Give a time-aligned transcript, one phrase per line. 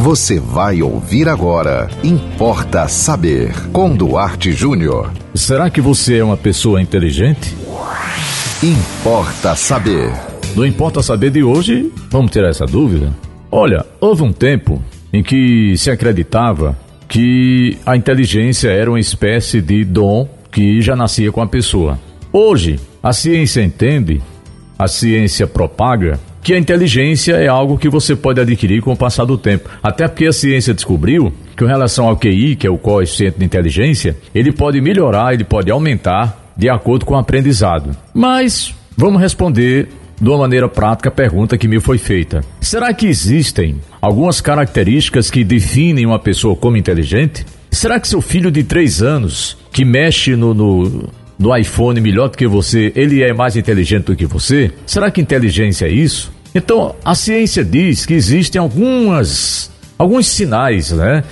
[0.00, 1.86] Você vai ouvir agora.
[2.02, 3.52] Importa saber.
[3.70, 5.12] Com Duarte Júnior.
[5.34, 7.54] Será que você é uma pessoa inteligente?
[8.62, 10.10] Importa saber.
[10.56, 13.14] No Importa Saber de hoje, vamos ter essa dúvida?
[13.52, 14.82] Olha, houve um tempo
[15.12, 16.74] em que se acreditava
[17.06, 21.98] que a inteligência era uma espécie de dom que já nascia com a pessoa.
[22.32, 24.22] Hoje, a ciência entende,
[24.78, 29.24] a ciência propaga que a inteligência é algo que você pode adquirir com o passar
[29.24, 29.68] do tempo.
[29.82, 33.44] Até porque a ciência descobriu que, em relação ao QI, que é o coeficiente de
[33.44, 37.96] inteligência, ele pode melhorar, ele pode aumentar de acordo com o aprendizado.
[38.14, 39.88] Mas vamos responder
[40.20, 42.42] de uma maneira prática a pergunta que me foi feita.
[42.60, 47.46] Será que existem algumas características que definem uma pessoa como inteligente?
[47.70, 51.08] Será que seu filho de 3 anos, que mexe no, no,
[51.40, 54.70] no iPhone melhor do que você, ele é mais inteligente do que você?
[54.84, 56.30] Será que inteligência é isso?
[56.54, 61.24] Então, a ciência diz que existem algumas alguns sinais, né?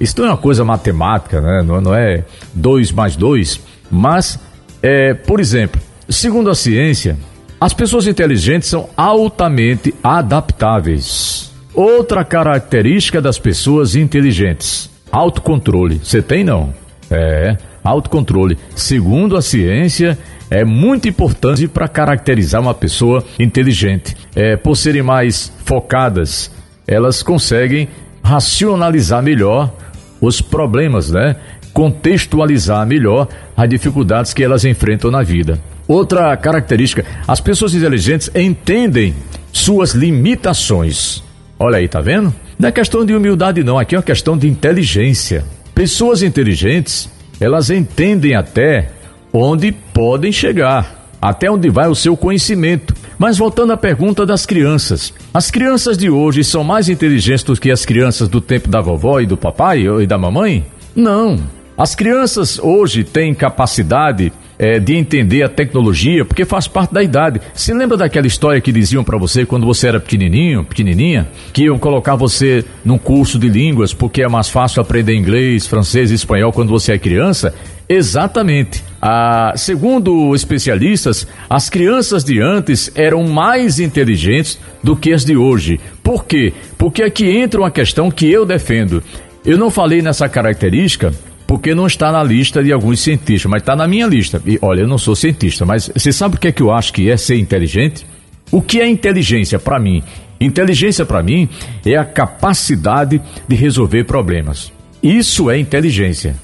[0.00, 1.62] Isso não é uma coisa matemática, né?
[1.62, 4.38] Não, não é 2 mais 2, mas,
[4.82, 7.18] é, por exemplo, segundo a ciência,
[7.60, 11.52] as pessoas inteligentes são altamente adaptáveis.
[11.74, 16.00] Outra característica das pessoas inteligentes: autocontrole.
[16.02, 16.72] Você tem não?
[17.10, 18.58] É, autocontrole.
[18.74, 20.18] Segundo a ciência,
[20.50, 24.16] é muito importante para caracterizar uma pessoa inteligente.
[24.34, 26.50] É, por serem mais focadas,
[26.86, 27.88] elas conseguem
[28.22, 29.72] racionalizar melhor
[30.20, 31.36] os problemas, né?
[31.72, 35.58] Contextualizar melhor as dificuldades que elas enfrentam na vida.
[35.88, 39.14] Outra característica, as pessoas inteligentes entendem
[39.52, 41.22] suas limitações.
[41.58, 42.32] Olha aí, tá vendo?
[42.58, 45.44] Não é questão de humildade não, aqui é uma questão de inteligência.
[45.74, 47.10] Pessoas inteligentes
[47.42, 48.90] elas entendem até
[49.32, 52.94] onde podem chegar, até onde vai o seu conhecimento.
[53.18, 57.72] Mas voltando à pergunta das crianças, as crianças de hoje são mais inteligentes do que
[57.72, 60.64] as crianças do tempo da vovó e do papai e da mamãe?
[60.94, 61.40] Não.
[61.76, 64.32] As crianças hoje têm capacidade
[64.62, 67.40] é, de entender a tecnologia, porque faz parte da idade.
[67.52, 71.76] Se lembra daquela história que diziam para você quando você era pequenininho, pequenininha, que iam
[71.80, 76.52] colocar você num curso de línguas porque é mais fácil aprender inglês, francês e espanhol
[76.52, 77.52] quando você é criança?
[77.88, 78.84] Exatamente.
[79.00, 85.80] Ah, segundo especialistas, as crianças de antes eram mais inteligentes do que as de hoje.
[86.04, 86.52] Por quê?
[86.78, 89.02] Porque aqui entra uma questão que eu defendo.
[89.44, 91.12] Eu não falei nessa característica
[91.52, 94.40] porque não está na lista de alguns cientistas, mas está na minha lista.
[94.46, 96.94] E olha, eu não sou cientista, mas você sabe o que é que eu acho
[96.94, 98.06] que é ser inteligente?
[98.50, 100.02] O que é inteligência para mim?
[100.40, 101.46] Inteligência para mim
[101.84, 104.72] é a capacidade de resolver problemas.
[105.02, 106.36] Isso é inteligência.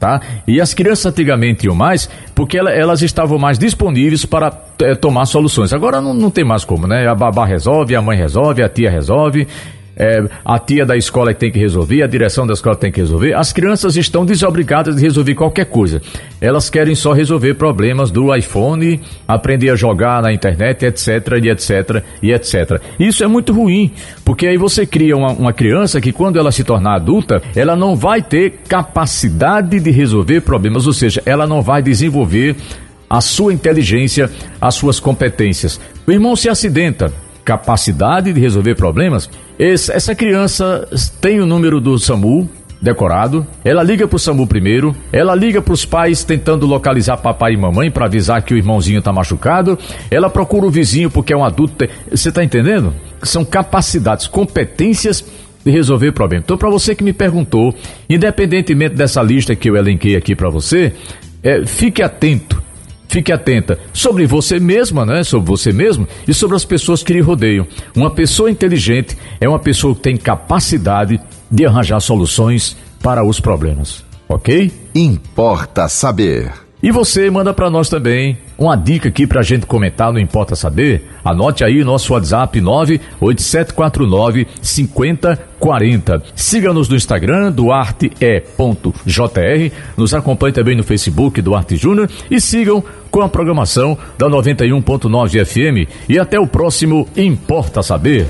[0.00, 0.20] Tá?
[0.48, 5.72] E as crianças antigamente iam mais porque elas estavam mais disponíveis para é, tomar soluções.
[5.72, 7.06] Agora não, não tem mais como, né?
[7.06, 9.46] A babá resolve, a mãe resolve, a tia resolve
[9.96, 13.32] é, a tia da escola tem que resolver, a direção da escola tem que resolver.
[13.34, 16.02] As crianças estão desobrigadas de resolver qualquer coisa.
[16.40, 21.08] Elas querem só resolver problemas do iPhone, aprender a jogar na internet, etc,
[21.42, 22.80] e etc, e etc.
[23.00, 23.90] Isso é muito ruim,
[24.24, 27.96] porque aí você cria uma, uma criança que quando ela se tornar adulta, ela não
[27.96, 32.54] vai ter capacidade de resolver problemas, ou seja, ela não vai desenvolver
[33.08, 34.30] a sua inteligência,
[34.60, 35.80] as suas competências.
[36.06, 37.12] O irmão se acidenta,
[37.44, 40.88] capacidade de resolver problemas, esse, essa criança
[41.20, 42.48] tem o número do SAMU
[42.80, 47.90] decorado, ela liga pro SAMU primeiro, ela liga pros pais tentando localizar papai e mamãe
[47.90, 49.78] para avisar que o irmãozinho tá machucado,
[50.10, 52.92] ela procura o vizinho porque é um adulto, você tá entendendo?
[53.22, 55.24] São capacidades, competências
[55.64, 56.42] de resolver problema.
[56.44, 57.74] Então, para você que me perguntou,
[58.08, 60.92] independentemente dessa lista que eu elenquei aqui para você,
[61.42, 62.55] é, fique atento
[63.16, 65.24] Fique atenta sobre você mesma, né?
[65.24, 67.66] Sobre você mesmo e sobre as pessoas que lhe rodeiam.
[67.96, 71.18] Uma pessoa inteligente é uma pessoa que tem capacidade
[71.50, 74.04] de arranjar soluções para os problemas.
[74.28, 74.70] Ok?
[74.94, 76.52] Importa saber.
[76.82, 80.56] E você manda para nós também uma dica aqui para a gente comentar, não importa
[80.56, 81.04] saber.
[81.24, 86.22] Anote aí nosso WhatsApp 98749 5040.
[86.34, 88.92] Siga-nos no Instagram, duarte.jr.
[89.96, 92.08] Nos acompanhe também no Facebook, Duarte Júnior.
[92.30, 95.90] E sigam com a programação da 91.9 FM.
[96.08, 98.26] E até o próximo Importa Saber.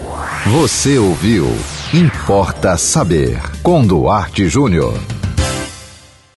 [0.47, 1.47] Você ouviu
[1.95, 4.95] Importa Saber com Duarte Júnior.